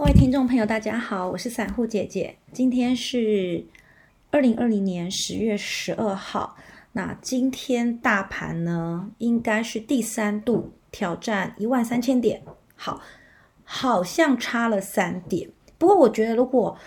[0.00, 2.34] 各位听众朋友，大家好，我是散户姐姐。
[2.54, 3.66] 今天是
[4.30, 6.56] 二零二零年十月十二号。
[6.92, 12.42] 那今天大盘呢，应该是第三度挑战一万三千点。
[12.74, 13.02] 好，
[13.62, 15.50] 好像差了三点。
[15.76, 16.78] 不过我觉得，如果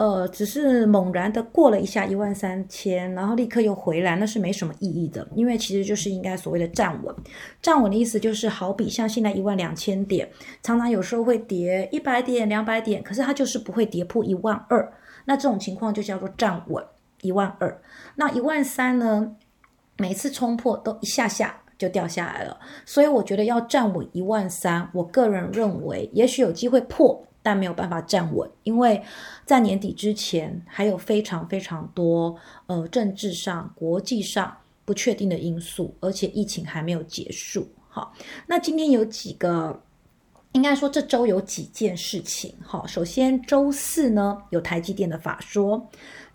[0.00, 5.28] 呃，只是猛然的过了一下一万三千，然后立刻又回来，那是没什么意义的。
[5.34, 7.14] 因为其实就是应该所谓的站稳，
[7.60, 10.26] 站稳的意思就是好比像现在一万两千点，
[10.62, 14.90] 常常有时候会跌一百点、两百点，可是它就是不会跌破一万二。
[15.26, 16.82] 那这种情况就叫做站稳
[17.20, 17.78] 一万二。
[18.14, 19.36] 那一万三呢，
[19.98, 22.58] 每次冲破都一下下就掉下来了。
[22.86, 27.22] 所以我觉得要站稳一万三，我个人认为也许有机会破。
[27.42, 29.02] 但没有办法站稳，因为
[29.44, 32.36] 在年底之前还有非常非常多
[32.66, 37.68] 呃政治上、国际上不确定的因素，而且疫情还没有结束。
[37.88, 38.12] 好，
[38.46, 39.82] 那今天有几个，
[40.52, 42.54] 应该说这周有几件事情。
[42.62, 45.88] 好，首先周四呢有台积电的法说，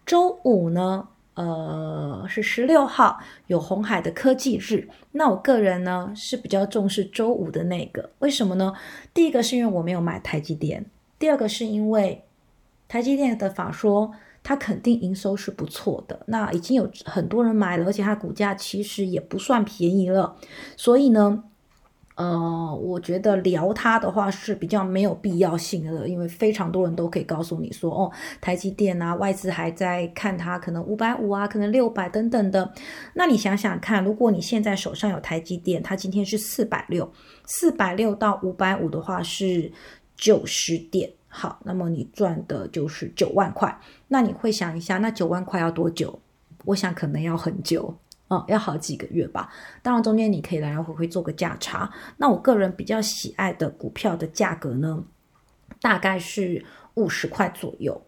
[0.05, 1.07] 周五呢。
[1.35, 8.71] 呃，是十六号有红海的科技日，那我个人呢是比较重视周五的那个，为什么呢？
[9.13, 10.85] 第一个是因为我没有买台积电，
[11.17, 12.23] 第二个是因为
[12.87, 14.11] 台积电的法说
[14.43, 20.35] 它肯定营收是不错的，那已经有很多人买了，而且它股价其实也不算便宜了，
[20.77, 21.43] 所以呢。
[22.17, 32.71] 呃，我觉得聊它的话是比较没有必要性的，因为非常多人都可以告诉你说，哦，台积电啊，外资还在看它，可能五百五啊，可能六百等等的。
[33.15, 37.11] 那你想想看，如果你现在手上有台积电，它今天是四百六，
[37.43, 39.69] 四百六到五百五的话是
[40.15, 43.79] 九十点，好，那么你赚的就是九万块。
[44.07, 46.19] 那你会想一下，那九万块要多久？
[46.65, 47.97] 我想可能要很久。
[48.27, 49.53] 哦，要好几个月吧。
[49.83, 51.87] 当然，中间你可以来来回回做个价差。
[52.17, 55.03] 那我个人比较喜爱的股票的价格呢，
[55.79, 58.01] 大概是五十块左右，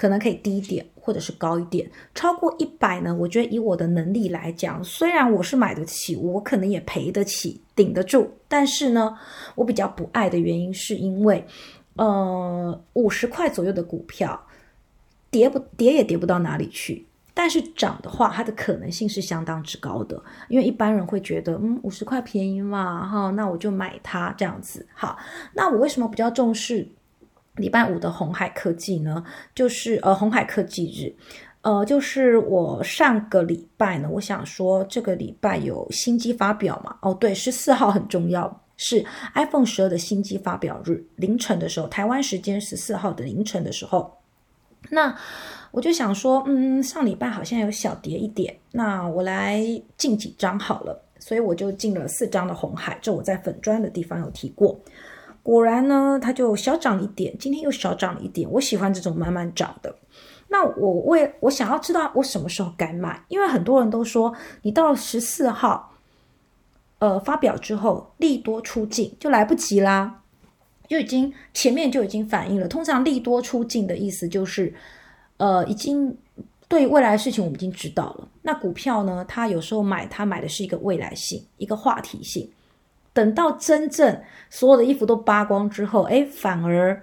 [0.00, 1.86] 可能可以低一点，或者是高一点。
[2.14, 8.32] 超过一百呢，我觉得以我的能力来讲，虽然我是买得起，我可能也赔得起，顶得住。
[8.48, 9.14] 但是呢，
[9.56, 11.46] 我比较不爱的原因是因为，
[11.96, 14.42] 呃，五十块左右的股票，
[15.30, 17.06] 跌不跌也跌不到哪里去。
[17.34, 24.86] 但是涨的话，它的可能性是相当之高的，因为一般人会觉得，嗯，五十块便宜嘛，哈，那我就买它这样子。
[24.94, 25.18] 好，
[25.52, 26.88] 那我为什么比较重视
[27.56, 29.22] 礼拜五的红海科技呢？
[29.54, 31.14] 就是呃，红海科技日，
[31.62, 36.96] 呃，就是我上个礼拜呢，我想说这个礼拜有新机发表嘛？
[37.02, 44.18] 哦，对，十四号很重要，是 iPhone 十二的新机发表日，凌晨的时候，台湾时间十四号的凌晨的时候，
[44.88, 45.16] 那。
[45.72, 49.62] 我就想说，嗯，上礼拜好像有小跌一点，那我来
[49.96, 54.76] 进几张好了，所以我就进了四张的红海，这我在粉砖的地方有提过。
[55.42, 58.50] 果然呢，它就小涨一点，今天又小涨了一点。
[58.50, 59.94] 我喜欢这种慢慢涨的。
[60.48, 65.92] 那我为我想要知道我什么时候该买，因为很多人都说你到十四号，
[66.98, 70.22] 呃，发表之后利多出境就来不及啦，
[70.88, 72.68] 就已经前面就已经反映了。
[72.68, 74.74] 通常利多出境的意思就是。
[75.42, 76.14] 呃，已经
[76.68, 78.28] 对未来的事情我们已经知道了。
[78.42, 79.24] 那股票呢？
[79.26, 82.46] 它有时候买，它买的是一个未来性，一个话题性。
[83.20, 87.02] 等到真正所有的衣服都扒光之后，哎，反而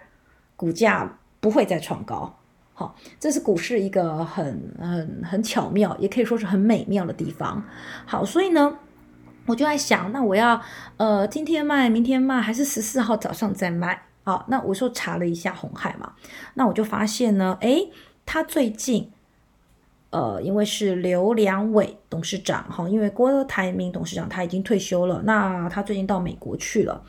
[0.56, 2.40] 股价不会再创高。
[2.74, 7.64] 好，这是股市一个很很很巧妙，也可以说是很美妙的地方。
[8.08, 8.80] 好，所以呢，
[9.46, 10.60] 我就在想，那我要
[10.98, 14.02] 呃今天卖，明天卖，还是十四号早上再卖？
[14.24, 16.14] 好，那我说查了一下红海嘛，
[16.56, 17.88] 那我就发现呢，哎。
[18.30, 19.10] 他最近，
[20.10, 27.04] 呃，因为是刘良伟董事长哈，因为郭台铭董事长他已经退休了，那他最近到美国去了，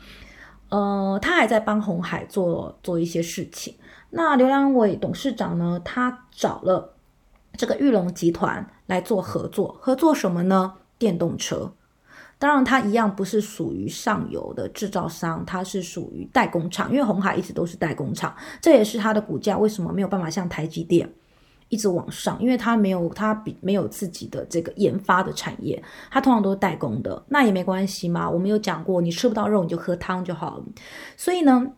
[0.69, 3.75] 呃，他还在帮红海做做一些事情。
[4.09, 6.95] 那刘良伟董事长呢，他找了
[7.53, 10.73] 这个玉龙集团来做合作，合作什么呢？
[10.97, 11.73] 电动车。
[12.37, 16.89] 当然，它一样不是属于上游的制造商，它是属于代工厂。
[16.89, 21.13] 因为红海一直都是代工厂，这也是它的股价为什么没有办法像台积电
[21.69, 25.81] 一直往上，因为它没有它比没有自己的这个研发的产业，
[26.11, 27.23] 它通常都是代工的。
[27.29, 30.63] 那也没关系嘛，我们有讲过，你吃不到肉，你就喝汤就好了。
[31.15, 31.71] 所以呢，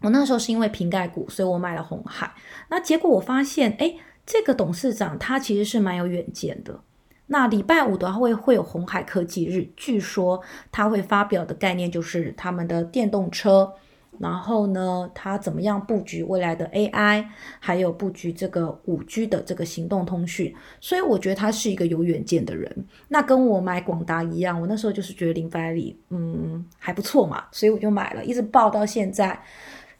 [0.00, 2.32] 我那时候是因为瓶盖股，所以我买了红海。
[2.70, 3.94] 那结果我发现，哎，
[4.24, 6.80] 这个董事长他其实是蛮有远见的。
[7.26, 10.40] 那礼拜五的话会会有红海科技日，据说
[10.70, 13.72] 他会发表的概念就是他们的电动车，
[14.18, 17.24] 然后呢，他怎么样布局未来的 AI，
[17.58, 22.86] 还有布局这个五 G 的这个行动通讯，所以我觉得他是一个有远见的人。
[23.08, 29.38] 那跟我买广达一样，我那时候就是觉得林百里嗯还不错嘛，所以我就买了，一直报到现在，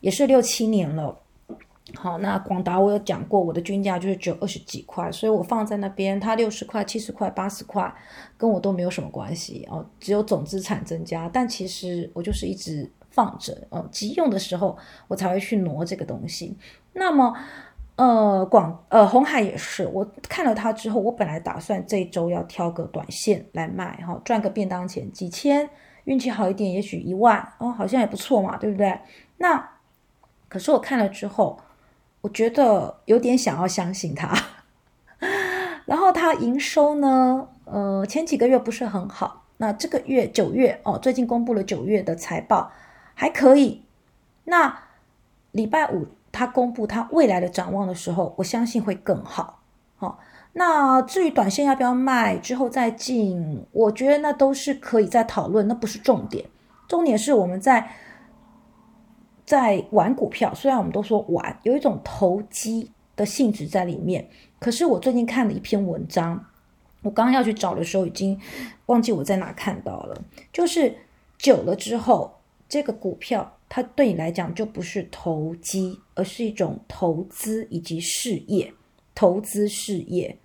[0.00, 1.18] 也是六七年了。
[1.96, 7.92] 好，那广达我有讲过，我的均价就是只有二十几块，所以我放在那边，它六十块、七十块、八十块，
[8.38, 11.28] 跟我都没有什么关系哦，只有总资产增加。
[11.30, 14.76] 但其实我就是一直放着哦，急用的时候
[15.06, 16.56] 我才会去挪这个东西。
[16.94, 17.32] 那么，
[17.96, 25.70] 呃，广呃红海也是，我看了它之后，我本来打算这周要挑个短线来卖哈，赚个便当钱，几千，
[26.04, 28.98] 运气好一点，也许一万哦，好像也不错嘛，对不对？
[29.38, 29.70] 那
[30.48, 31.60] 可是我看了之后。
[32.22, 34.32] 我觉得有点想要相信他，
[35.86, 42.70] 然后他营收呢，呃，前几个月不是很好，那这个月九月哦，最近公布了九月的财报
[43.14, 43.82] 还可以，
[44.44, 44.82] 那
[45.50, 49.60] 礼拜五他公布他未来的展望的时候，我相信会更好。
[49.96, 50.18] 好，
[50.52, 56.46] 那至于短线要不要卖，之后再进，我觉得那都是可以再讨论，那不是重点，
[56.88, 57.90] 重点是我们在。
[59.44, 64.26] 在玩股票，虽然我们都说玩，有一种投机的性质在里面。
[64.58, 66.42] 可是我最近看了一篇文章，
[67.02, 68.40] 我刚刚要去找的时候，已经
[68.86, 70.16] 忘记我在哪看到了。
[70.52, 70.96] 就是
[71.36, 72.38] 久了之后，
[72.72, 78.72] 这个股票它对你来讲就不是投机，而是一种投资以及事业。
[79.14, 80.38] 投资事业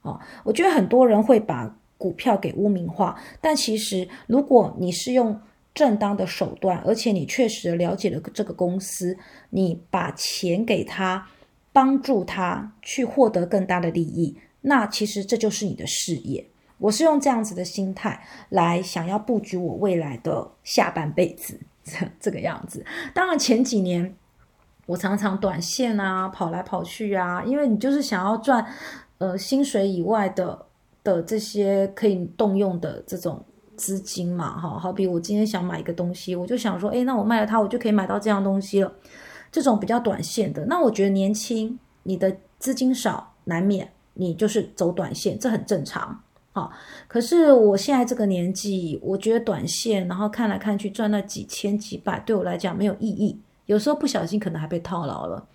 [0.00, 5.38] 啊，我觉得很多人会把股票给污名化，但其实如果你是用。
[5.74, 9.18] 正当的手段，而且你确实了解了这个公司，
[9.50, 11.28] 你把钱给他，
[11.72, 16.46] 帮助他去获得更大的利益，那其实这就是你的事业。
[16.78, 22.84] 我是用这样子的心态来想要布局我未来的下半辈子，这 这个样子。
[23.12, 24.16] 当然前几年
[24.86, 28.66] 我常常短线啊，跑来跑去啊，因为你就是想要赚
[29.18, 30.66] 呃薪水以外的
[31.02, 33.44] 的这些可以动用的这种。
[33.76, 38.92] 资金嘛，哈，好比我今天想买一个东西，我就想说，哎，那我卖了它，我就可以买到这样东西了。
[39.50, 46.22] 这种比较短线的，那我觉得年轻，你的资金少，难免你就是走短线，这很正常，
[46.54, 46.72] 好。
[47.06, 53.38] 可是我现在这个年纪，我觉得短线，然后看来看去赚那几千几百，对我来讲没有意义。
[53.66, 55.46] 有时候不小心可能还被套牢了，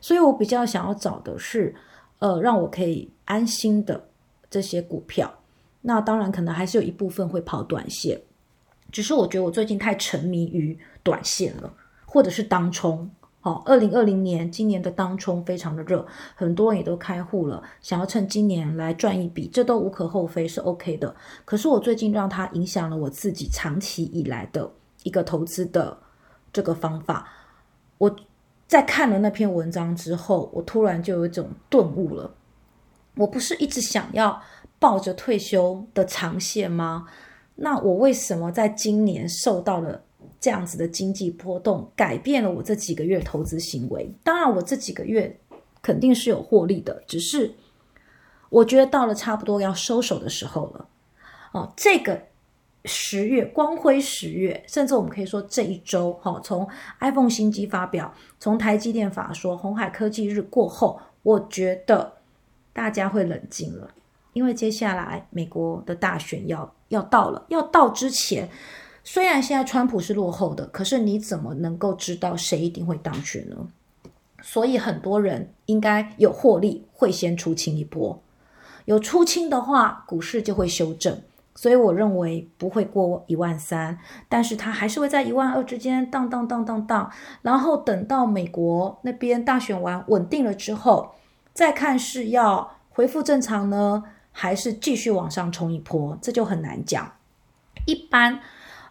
[0.00, 1.74] 所以我比较想要找的是，
[2.18, 4.08] 呃，让我可以安心的
[4.50, 5.32] 这些股票。
[5.82, 8.20] 那当然，可能还是有一部分会跑短线，
[8.90, 11.72] 只是我觉得我最近太沉迷于短线了，
[12.04, 13.10] 或者是当冲。
[13.40, 21.14] 好，二零二零年今年的当冲非常的热，很多人也都开户了，想要趁今年来赚一笔，这都无可厚非，是 OK 的。
[21.44, 24.70] 可是我最近让它影响了我自己长期以来的
[25.02, 25.96] 一个投资的
[26.52, 27.26] 这个方法。
[27.98, 28.14] 我
[28.66, 32.32] 在看了那篇文章之后，我突然就有一种顿悟了。
[33.16, 34.40] 我不是一直想要。
[34.80, 37.06] 抱着退休的长线吗？
[37.56, 40.02] 那我为什么在今年受到了
[40.40, 44.10] 这样子的经济波动，改变了我这几个月投资行为？
[44.24, 45.38] 当然，我这几个月
[45.82, 47.52] 肯定是有获利的，只是
[48.48, 50.88] 我觉得到了差不多要收手的时候了。
[51.52, 52.22] 哦，这个
[52.86, 56.66] 十月光辉十月，甚至我们可以说这一周，哈，从
[57.00, 62.14] iPhone 新机发表，从台积电法说，红海科技日过后，我觉得
[62.72, 63.90] 大家会冷静了。
[64.32, 68.48] 因为接下来美国的大选要要到了，要到之前，
[69.12, 73.56] 虽然现在川普是落后的，可是你怎么能够知道谁一定会当选呢？
[74.40, 78.22] 所以很多人应该有获利，会先出清一波。
[78.84, 81.20] 有出清的话，股市就会修正。
[81.56, 83.98] 所以我认为不会过一万三，
[84.28, 87.10] 但是它还是会在一万二之间荡荡荡荡荡。
[87.42, 91.16] 然后等到美国那边大选完稳定了之后，
[91.52, 94.04] 再看是要恢复正常呢？
[94.30, 97.14] 还是继续往上冲一波，这就很难讲。
[97.86, 98.40] 一般，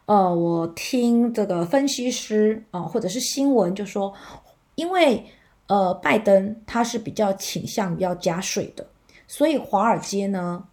[0.09, 4.11] 呃，我听这个分析师啊，或者是新闻就说，
[4.73, 5.23] 因为
[5.67, 8.83] 呃，拜登他是比较倾向于要加税的，
[9.27, 10.63] 所以华尔街呢，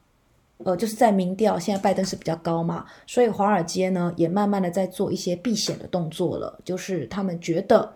[0.65, 7.93] 呃，就是在民调现在拜登是比较高嘛，所以华尔街呢也慢慢的在做一些避险的动作了，就是他们觉得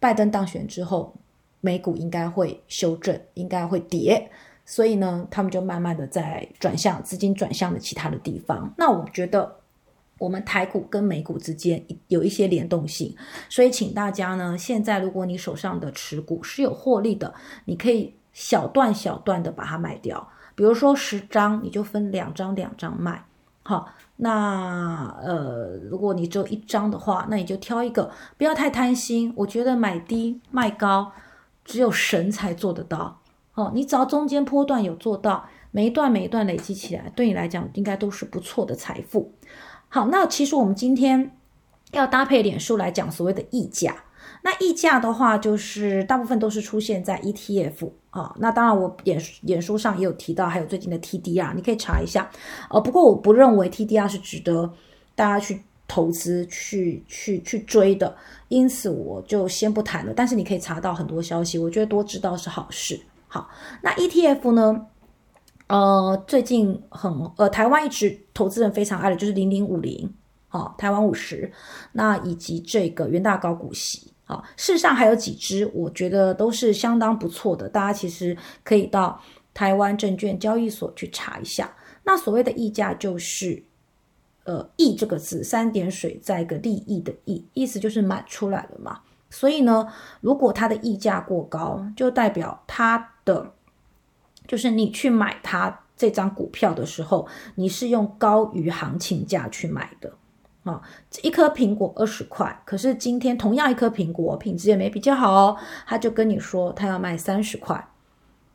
[0.00, 1.14] 拜登当选之后，
[1.60, 4.28] 美股应该会修正，应该会跌。
[4.66, 8.74] 所以呢，他们就慢慢的在转向资金转向的其他的地方。
[8.76, 9.54] 那我觉得
[10.18, 13.14] 我们台股跟美股之间有一些联动性，
[13.48, 17.32] 所以请大家呢，现在如果你手上的持股是有获利的，
[17.64, 20.28] 你可以小段小段的把它卖掉。
[20.54, 23.24] 比如说十张，你就分两张两张卖。
[23.62, 29.32] 好，那呃，如果你只有一张的话，那你就挑一个，不要太贪心。
[29.36, 31.12] 我觉得买低卖高，
[31.64, 33.20] 只有神才做得到。
[33.54, 39.32] 哦，你只要中间波段有做到，每一段每一段累积起来，对你来讲应该都是不错的财富。
[39.88, 41.34] 好，那其实我们今天
[41.92, 44.04] 要搭配脸书来讲所谓的溢价。
[44.42, 48.32] 那溢价的话，就是大部分都是出现在 ETF 啊。
[48.38, 52.30] 那当然，我演演书上也有提到，还有最近的 TDR，你可以查一下。
[52.70, 54.70] 呃，不过我不认为 TDR 是值得
[55.16, 58.14] 大家去投资、去去去追的，
[58.48, 60.12] 因此我就先不谈了。
[60.14, 63.00] 但是你可以查到很多消息，我觉得多知道是好事。
[63.26, 63.48] 好，
[63.82, 64.86] 那 ETF 呢？
[65.68, 70.10] 呃，最近很呃，台湾一直投资人非常爱的就是零零五零，
[70.48, 71.52] 好，台湾五十，
[71.92, 78.34] 那以及这个元大高股息，啊，事实上还有几只，我觉得都是相当不错的，大家其实
[78.64, 79.20] 可以到
[79.52, 81.70] 台湾证券交易所去查一下。
[82.02, 83.62] 那所谓的溢价就是，
[84.44, 89.00] 呃，溢这个字三点水在一个利益的益，意思就是满出来了嘛。
[89.28, 89.86] 所以呢，
[90.22, 93.52] 如果它的溢价过高，就代表它的。
[94.48, 100.12] 就是你去买它这张股票的时候，你是用高于行情价去买的
[100.64, 100.82] 啊。
[101.22, 107.88] 一颗苹果二十块，可是今天同样一颗苹果品质也没比较好哦，他就跟你说他要卖三十块，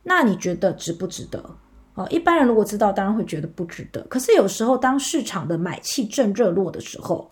[0.02, 1.42] 那你觉得值不值得？
[1.94, 4.02] 啊，一般人如果知道，当然会觉得不值得。
[4.08, 7.30] 可是有时候当市场的买气正热络的时候，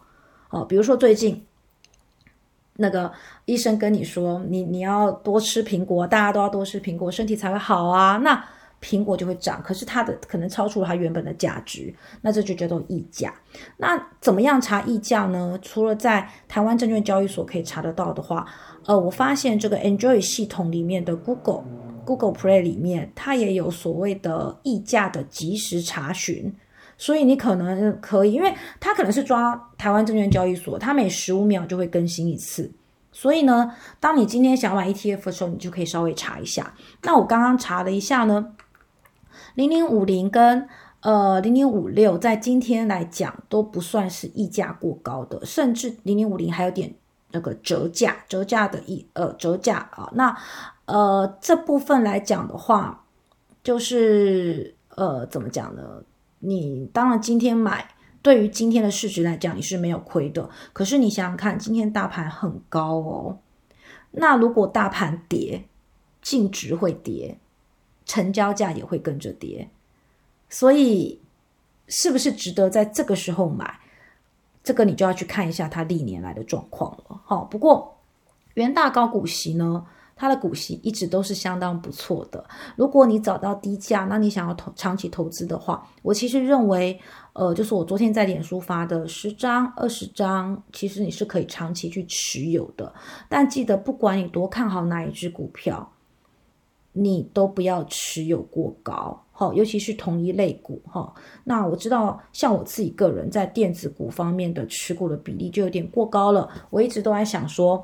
[0.50, 1.44] 哦，比如说最近
[2.76, 3.10] 那个
[3.44, 8.44] 医生跟你说，你你要多吃苹果，大家都要多吃苹果，身体才会好啊，那。
[8.84, 13.32] 苹果就会涨，可是它的可能超出了它原本的价值，那这就叫做溢价。
[13.76, 15.56] 那怎么样查溢价呢？
[15.62, 18.44] 除了在台湾证券交易所可以查得到的话，
[18.86, 21.62] 呃，我发现这个 Enjoy 系统里面的 Google
[22.04, 26.52] Google Play 里面，它也有所谓的溢价的即时查询，
[26.96, 32.70] 所以你可能可以，因为它可能是抓台湾证券交易所，它每十五秒就会更新一次，
[33.10, 36.74] 所以呢，当你今天想买 ETF 的时候，你就可以稍微查一下。
[37.02, 38.54] 那我刚刚查了一下呢。
[39.54, 40.66] 零零五零跟
[41.00, 46.94] 呃零零五六在今天来讲都不算是溢价过高的，甚至零零五零还有点
[47.32, 50.10] 那个折价，折价的一呃折价啊。
[50.14, 50.34] 那
[50.86, 53.04] 呃这部分来讲的话，
[53.62, 56.02] 就是呃怎么讲呢？
[56.42, 57.88] 你当然今天买，
[58.22, 60.48] 对于今天的市值来讲你是没有亏的。
[60.72, 63.38] 可是你想想看，今天大盘很高哦，
[64.12, 65.64] 那如果大盘跌，
[66.20, 67.38] 净值会跌。
[68.04, 69.70] 成交价也会跟着跌，
[70.50, 71.20] 所以
[71.86, 73.78] 是不是值得在这个时候买？
[74.64, 77.22] 这个你就要去看一下它历年来的状况了。
[77.24, 77.96] 好，不过
[78.54, 82.44] 元大高股息呢，它的股息一直都是相当不错的。
[82.76, 86.98] 如果你找到低价，那你想要投长期投资的话，我其实认为，
[87.32, 92.92] 呃，就是我昨天在脸书发的十张、二十张，其实你是可以长期去持有的。
[93.28, 95.90] 但记得，不管你多看好哪一只股票。
[96.94, 101.10] 你都不要持有过高，哈，尤其是同一类股，哈。
[101.42, 106.46] 那我知道，像我自己个人在电子股方面的持股的比例就有点过高了。
[106.68, 107.82] 我一直都在想说，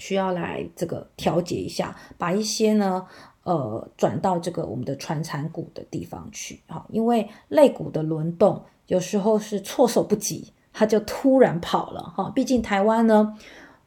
[0.00, 3.06] 需要来这个调节一下，把一些呢，
[3.44, 6.84] 呃，转到这个我们的传产股的地方去，哈。
[6.88, 12.32] 因为类股的轮动有时候是措手不及，它就突然跑了，哈。
[12.34, 13.36] 毕竟台湾呢，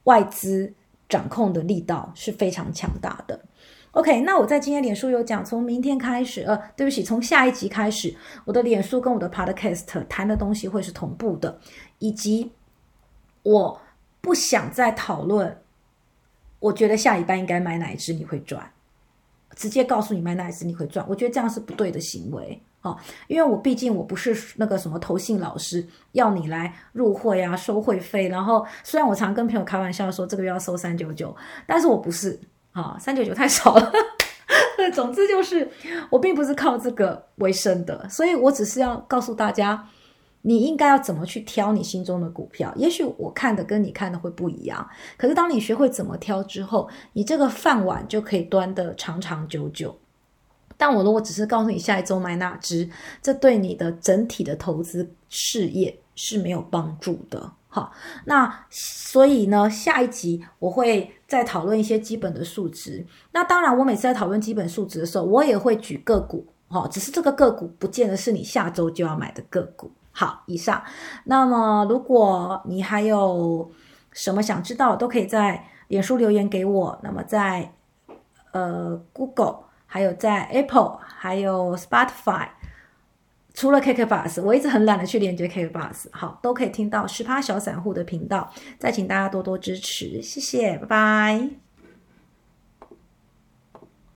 [0.03, 0.74] 外资
[1.10, 3.39] 掌控的力道是非常强大的。
[3.91, 8.15] OK，那我在今天脸书有讲，从明天开始，呃，对不起，从下一集开始，
[8.46, 11.60] 我的脸书跟我的 Podcast 谈的东西会是同步的，
[12.00, 12.51] 以及
[13.43, 13.79] 我
[14.20, 15.60] 不想再讨论，
[16.63, 18.72] 我觉得下一班应该买哪一只你会赚，
[19.53, 22.96] 直接告诉你买哪一只你会赚，我觉得这样是不对的行为啊，
[23.27, 31.36] 因为我毕竟我不是那个什么投信老师，要你来入会啊，收会费，然后虽然我常跟朋友开玩笑说这个月要收三九九，
[31.67, 32.39] 但是我不是。
[32.74, 33.91] 啊，三九九太少了。
[34.96, 35.70] 总之就是，
[36.10, 39.88] 我并不是靠这个为生的，所以我只是要告诉大家，
[40.44, 42.72] 你应该要怎么去挑你心中的股票。
[42.78, 49.98] 也许我看的跟你看的会不一样，可是当你学会怎么挑之后，你这个饭碗就可以端得长长久久。
[50.78, 52.90] 但我如果只是告诉你下一周买哪只，
[53.22, 57.52] 这对你的整体的投资事业是没有帮助的。
[57.70, 57.92] 好，
[58.26, 63.06] 那所以呢，下一集我会再讨论一些基本的数值。
[63.32, 69.90] 那当然，我每次在讨论基本数值的时候，我也会举个股，哈，只是这个个股不见得是你下周就要买的个股。
[70.13, 70.82] 好，以上。
[71.25, 73.70] 那么，如果你还有
[74.12, 77.00] 什么想知道，都可以在脸书留言给我。
[77.03, 77.74] 那么，在
[78.51, 82.48] 呃 Google，还有在 Apple，还有 Spotify。
[83.55, 91.62] 除了 KK Bus，我一直很懒得去连接 KK Bus，好，都可以听到十趴小散户的频道，再请大家多多支持，谢谢，拜拜。